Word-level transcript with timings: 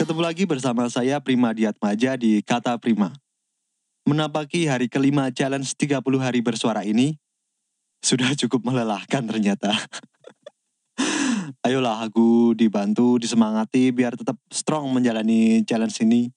Ketemu 0.00 0.24
lagi 0.24 0.48
bersama 0.48 0.88
saya 0.88 1.20
Prima 1.20 1.52
Diatmaja 1.52 2.16
di 2.16 2.40
Kata 2.40 2.80
Prima. 2.80 3.12
Menapaki 4.08 4.64
hari 4.64 4.88
kelima 4.88 5.28
challenge 5.28 5.76
30 5.76 6.00
hari 6.16 6.40
bersuara 6.40 6.88
ini, 6.88 7.20
sudah 8.00 8.32
cukup 8.32 8.64
melelahkan 8.64 9.20
ternyata. 9.28 9.68
Ayolah 11.68 12.00
aku 12.00 12.56
dibantu, 12.56 13.20
disemangati 13.20 13.92
biar 13.92 14.16
tetap 14.16 14.40
strong 14.48 14.88
menjalani 14.88 15.68
challenge 15.68 16.00
ini. 16.00 16.32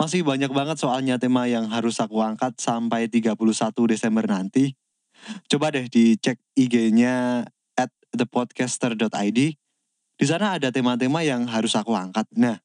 Masih 0.00 0.24
banyak 0.24 0.48
banget 0.48 0.80
soalnya 0.80 1.20
tema 1.20 1.44
yang 1.52 1.68
harus 1.68 2.00
aku 2.00 2.24
angkat 2.24 2.56
sampai 2.56 3.12
31 3.12 3.36
Desember 3.92 4.24
nanti. 4.24 4.72
Coba 5.52 5.68
deh 5.68 5.84
dicek 5.84 6.40
IG-nya 6.56 7.44
at 7.76 7.92
thepodcaster.id. 8.16 9.38
Di 10.16 10.24
sana 10.24 10.56
ada 10.56 10.72
tema-tema 10.72 11.20
yang 11.20 11.44
harus 11.44 11.76
aku 11.76 11.92
angkat. 11.92 12.24
Nah, 12.40 12.56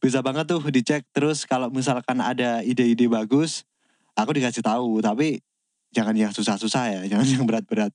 bisa 0.00 0.20
banget 0.20 0.48
tuh 0.48 0.62
dicek 0.68 1.04
terus 1.10 1.44
kalau 1.44 1.72
misalkan 1.72 2.18
ada 2.20 2.60
ide-ide 2.62 3.08
bagus, 3.08 3.64
aku 4.16 4.36
dikasih 4.36 4.64
tahu. 4.64 5.00
Tapi 5.04 5.40
jangan 5.92 6.16
yang 6.16 6.32
susah-susah 6.32 6.84
ya, 6.92 7.00
jangan 7.16 7.26
yang 7.28 7.44
berat-berat. 7.44 7.92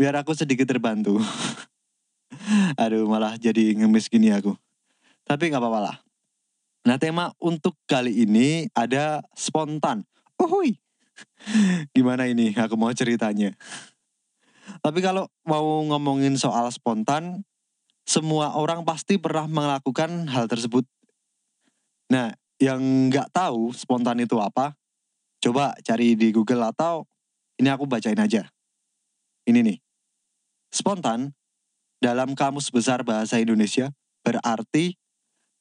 Biar 0.00 0.16
aku 0.16 0.32
sedikit 0.32 0.64
terbantu. 0.64 1.20
Aduh, 2.82 3.04
malah 3.04 3.36
jadi 3.36 3.76
ngemis 3.76 4.08
gini 4.08 4.32
aku. 4.32 4.56
Tapi 5.28 5.52
nggak 5.52 5.60
apa-apa 5.60 5.80
lah. 5.92 5.96
Nah, 6.82 6.98
tema 6.98 7.30
untuk 7.38 7.78
kali 7.86 8.26
ini 8.26 8.66
ada 8.74 9.22
spontan. 9.38 10.02
Uhuy. 10.40 10.80
Gimana 11.94 12.26
ini 12.26 12.50
aku 12.56 12.74
mau 12.74 12.90
ceritanya. 12.90 13.54
Tapi 14.82 14.98
kalau 14.98 15.30
mau 15.46 15.84
ngomongin 15.86 16.34
soal 16.34 16.66
spontan, 16.74 17.46
semua 18.02 18.58
orang 18.58 18.82
pasti 18.82 19.16
pernah 19.18 19.46
melakukan 19.46 20.26
hal 20.28 20.50
tersebut. 20.50 20.82
Nah, 22.10 22.34
yang 22.60 23.10
nggak 23.10 23.30
tahu 23.32 23.72
spontan 23.74 24.22
itu 24.22 24.38
apa, 24.38 24.74
coba 25.42 25.74
cari 25.82 26.14
di 26.14 26.30
Google 26.30 26.62
atau 26.68 27.06
ini 27.58 27.68
aku 27.70 27.86
bacain 27.86 28.18
aja. 28.18 28.46
Ini 29.46 29.60
nih. 29.62 29.78
Spontan 30.72 31.34
dalam 32.02 32.34
Kamus 32.34 32.70
Besar 32.70 33.02
Bahasa 33.06 33.38
Indonesia 33.38 33.90
berarti 34.22 34.98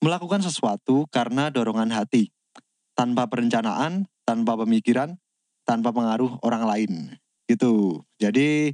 melakukan 0.02 0.42
sesuatu 0.42 1.06
karena 1.14 1.54
dorongan 1.54 1.94
hati, 1.94 2.34
tanpa 2.98 3.30
perencanaan, 3.30 4.10
tanpa 4.26 4.58
pemikiran, 4.58 5.18
tanpa 5.66 5.94
pengaruh 5.94 6.42
orang 6.42 6.64
lain. 6.66 6.92
Gitu. 7.46 8.02
Jadi 8.18 8.74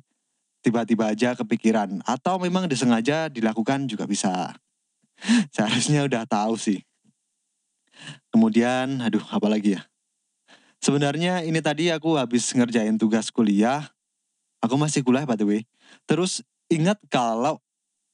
tiba-tiba 0.62 1.14
aja 1.14 1.34
kepikiran 1.38 2.02
atau 2.04 2.42
memang 2.42 2.70
disengaja 2.70 3.30
dilakukan 3.30 3.86
juga 3.90 4.06
bisa. 4.06 4.56
Seharusnya 5.56 6.06
udah 6.06 6.24
tahu 6.26 6.58
sih. 6.58 6.82
Kemudian, 8.30 9.02
aduh 9.02 9.24
apa 9.34 9.48
lagi 9.50 9.78
ya. 9.78 9.82
Sebenarnya 10.78 11.42
ini 11.42 11.58
tadi 11.58 11.90
aku 11.90 12.22
habis 12.22 12.54
ngerjain 12.54 13.02
tugas 13.02 13.34
kuliah. 13.34 13.82
Aku 14.62 14.78
masih 14.78 15.02
kuliah 15.02 15.26
by 15.26 15.34
the 15.34 15.46
way. 15.46 15.62
Terus 16.06 16.46
ingat 16.70 17.02
kalau 17.10 17.58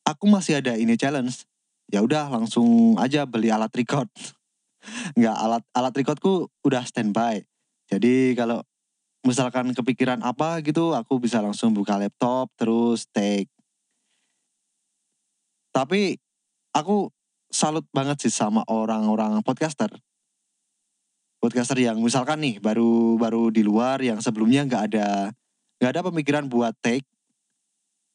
aku 0.08 0.28
masih 0.28 0.60
ada 0.60 0.76
ini 0.76 0.96
challenge 1.00 1.48
ya 1.92 2.04
udah 2.04 2.32
langsung 2.32 2.96
aja 3.00 3.24
beli 3.28 3.50
alat 3.50 3.72
record 3.74 4.08
nggak 5.18 5.36
alat 5.36 5.64
alat 5.74 5.94
recordku 5.96 6.48
udah 6.64 6.84
standby 6.84 7.44
jadi 7.88 8.36
kalau 8.38 8.64
misalkan 9.24 9.72
kepikiran 9.72 10.20
apa 10.22 10.60
gitu 10.62 10.92
aku 10.92 11.20
bisa 11.20 11.40
langsung 11.40 11.72
buka 11.72 11.96
laptop 11.96 12.52
terus 12.60 13.08
take 13.10 13.50
tapi 15.74 16.20
aku 16.76 17.10
salut 17.50 17.88
banget 17.96 18.28
sih 18.28 18.34
sama 18.34 18.62
orang-orang 18.68 19.40
podcaster 19.42 19.90
podcaster 21.40 21.80
yang 21.80 22.00
misalkan 22.04 22.44
nih 22.44 22.60
baru 22.60 23.16
baru 23.16 23.50
di 23.50 23.64
luar 23.64 24.04
yang 24.04 24.20
sebelumnya 24.20 24.68
nggak 24.68 24.84
ada 24.94 25.32
nggak 25.80 25.92
ada 25.92 26.02
pemikiran 26.12 26.46
buat 26.52 26.76
take 26.84 27.08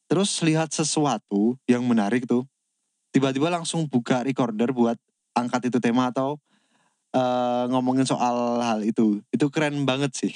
terus 0.09 0.41
lihat 0.45 0.69
sesuatu 0.69 1.57
yang 1.65 1.85
menarik 1.85 2.29
tuh 2.29 2.45
tiba-tiba 3.09 3.49
langsung 3.49 3.89
buka 3.89 4.21
recorder 4.21 4.69
buat 4.73 4.97
angkat 5.33 5.73
itu 5.73 5.77
tema 5.81 6.13
atau 6.13 6.37
uh, 7.13 7.65
ngomongin 7.69 8.05
soal 8.05 8.61
hal 8.61 8.79
itu. 8.85 9.21
Itu 9.33 9.49
keren 9.49 9.85
banget 9.85 10.13
sih. 10.13 10.33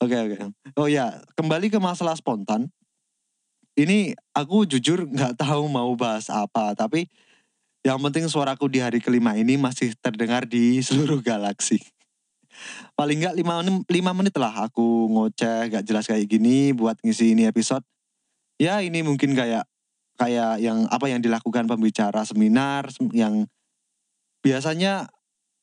Oke 0.00 0.16
oke. 0.16 0.34
Okay, 0.34 0.36
okay. 0.40 0.48
Oh 0.80 0.88
ya, 0.88 1.20
kembali 1.36 1.68
ke 1.68 1.76
masalah 1.76 2.16
spontan. 2.16 2.72
Ini 3.78 4.16
aku 4.34 4.66
jujur 4.66 5.06
nggak 5.06 5.38
tahu 5.38 5.70
mau 5.70 5.92
bahas 5.94 6.26
apa, 6.32 6.74
tapi 6.74 7.06
yang 7.86 8.02
penting 8.02 8.26
suaraku 8.26 8.66
di 8.66 8.82
hari 8.82 8.98
kelima 8.98 9.38
ini 9.38 9.54
masih 9.54 9.94
terdengar 10.02 10.48
di 10.48 10.82
seluruh 10.86 11.22
galaksi. 11.22 11.78
Paling 12.98 13.22
nggak 13.22 13.36
lima, 13.38 13.62
lima 13.86 14.12
menit 14.16 14.34
lah 14.34 14.66
aku 14.66 15.06
ngoceh 15.14 15.70
gak 15.70 15.86
jelas 15.86 16.10
kayak 16.10 16.26
gini 16.26 16.74
buat 16.74 16.98
ngisi 17.06 17.38
ini 17.38 17.46
episode. 17.46 17.86
Ya 18.58 18.82
ini 18.82 19.06
mungkin 19.06 19.38
kayak 19.38 19.62
kayak 20.18 20.58
yang 20.58 20.90
apa 20.90 21.06
yang 21.06 21.22
dilakukan 21.22 21.70
pembicara 21.70 22.26
seminar 22.26 22.90
yang 23.14 23.46
biasanya 24.42 25.06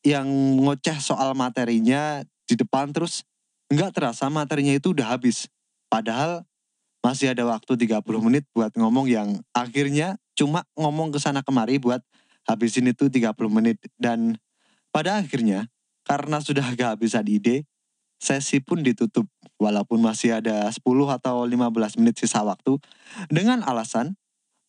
yang 0.08 0.30
ngoceh 0.64 1.04
soal 1.04 1.36
materinya 1.36 2.24
di 2.48 2.56
depan 2.56 2.96
terus 2.96 3.28
nggak 3.72 3.92
terasa 3.96 4.30
materinya 4.30 4.74
itu 4.76 4.94
udah 4.94 5.18
habis. 5.18 5.50
Padahal 5.90 6.46
masih 7.06 7.34
ada 7.38 7.46
waktu 7.46 7.78
30 7.78 8.02
menit 8.26 8.50
buat 8.50 8.74
ngomong 8.74 9.06
yang 9.06 9.38
akhirnya 9.54 10.18
cuma 10.34 10.66
ngomong 10.74 11.14
ke 11.14 11.22
sana 11.22 11.46
kemari 11.46 11.78
buat 11.78 12.02
habisin 12.50 12.90
itu 12.90 13.14
30 13.14 13.30
menit 13.50 13.78
dan 14.02 14.42
pada 14.90 15.22
akhirnya 15.22 15.70
karena 16.02 16.42
sudah 16.42 16.66
gak 16.74 16.98
habisan 16.98 17.30
ide 17.30 17.70
sesi 18.18 18.58
pun 18.58 18.82
ditutup 18.82 19.30
walaupun 19.62 20.02
masih 20.02 20.42
ada 20.42 20.66
10 20.66 20.82
atau 20.82 21.46
15 21.46 22.02
menit 22.02 22.18
sisa 22.18 22.42
waktu 22.42 22.82
dengan 23.30 23.62
alasan 23.62 24.18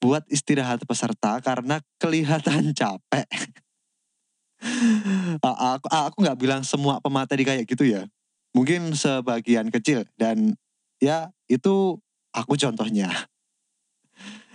buat 0.03 0.29
istirahat 0.29 0.85
peserta 0.85 1.41
karena 1.41 1.81
kelihatan 1.97 2.73
capek. 2.79 3.25
aku 5.41 5.87
aku 5.89 6.17
nggak 6.21 6.39
bilang 6.39 6.62
semua 6.69 7.01
pemateri 7.01 7.49
kayak 7.49 7.65
gitu 7.65 7.89
ya. 7.89 8.05
Mungkin 8.56 8.97
sebagian 8.97 9.69
kecil 9.69 10.09
dan 10.17 10.56
ya 10.97 11.28
itu 11.44 12.00
aku 12.33 12.56
contohnya. 12.56 13.12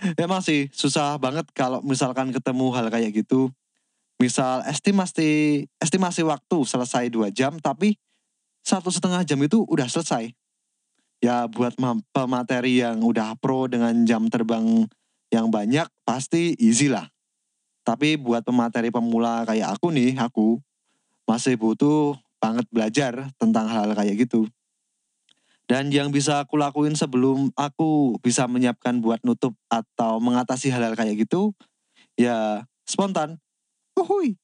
Emang 0.18 0.42
sih 0.42 0.74
susah 0.74 1.22
banget 1.22 1.46
kalau 1.54 1.86
misalkan 1.86 2.34
ketemu 2.34 2.74
hal 2.74 2.90
kayak 2.90 3.14
gitu. 3.14 3.54
Misal 4.18 4.66
estimasi 4.66 5.66
estimasi 5.78 6.26
waktu 6.26 6.58
selesai 6.66 7.14
dua 7.14 7.30
jam 7.30 7.62
tapi 7.62 7.94
satu 8.66 8.90
setengah 8.90 9.22
jam 9.22 9.38
itu 9.38 9.62
udah 9.70 9.86
selesai. 9.86 10.34
Ya 11.22 11.46
buat 11.46 11.78
pemateri 12.10 12.82
yang 12.82 13.06
udah 13.06 13.38
pro 13.38 13.70
dengan 13.70 13.94
jam 14.10 14.26
terbang 14.34 14.90
yang 15.30 15.54
banyak 15.54 15.86
pasti 16.02 16.58
easy 16.58 16.90
lah. 16.90 17.06
Tapi 17.86 18.18
buat 18.18 18.42
pemateri 18.42 18.90
pemula 18.90 19.46
kayak 19.46 19.78
aku 19.78 19.94
nih, 19.94 20.18
aku 20.18 20.58
masih 21.26 21.58
butuh 21.58 22.18
banget 22.42 22.66
belajar 22.74 23.30
tentang 23.38 23.70
hal-hal 23.70 23.94
kayak 23.94 24.26
gitu. 24.26 24.50
Dan 25.70 25.94
yang 25.94 26.10
bisa 26.10 26.44
aku 26.44 26.58
lakuin 26.58 26.98
sebelum 26.98 27.54
aku 27.54 28.18
bisa 28.20 28.50
menyiapkan 28.50 29.00
buat 29.00 29.22
nutup 29.22 29.54
atau 29.70 30.18
mengatasi 30.18 30.74
hal-hal 30.74 30.98
kayak 30.98 31.22
gitu, 31.22 31.54
ya 32.18 32.66
spontan. 32.84 33.38
Uhuy. 33.94 34.41